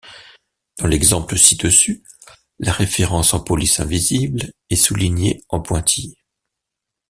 [0.79, 2.03] Dans l'exemple ci-dessus,
[2.57, 6.17] la référence en police invisible est soulignée en pointillés.